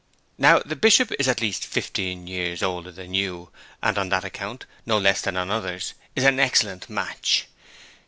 [0.35, 3.51] 'Now the Bishop is at least fifteen years older than you,
[3.83, 7.45] and on that account, no less than on others, is an excellent match.